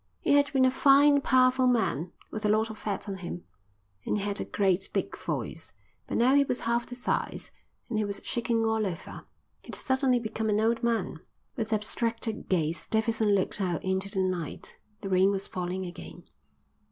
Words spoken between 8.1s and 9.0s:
shaking all